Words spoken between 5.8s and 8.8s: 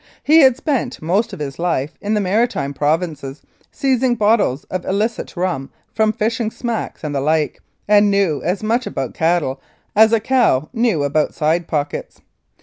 from fishing smacks and the like, and knew as